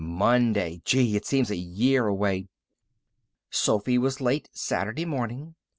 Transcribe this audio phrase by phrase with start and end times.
[0.03, 0.81] "Monday.
[0.83, 1.15] Gee!
[1.15, 2.49] it seems a year away."
[3.51, 5.53] Sophy was late Saturday morning.